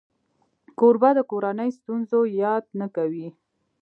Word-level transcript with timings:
کوربه 0.79 1.09
د 1.15 1.19
کورنۍ 1.31 1.69
ستونزو 1.77 2.19
یاد 2.41 2.63
نه 2.79 2.87
کوي. 2.95 3.27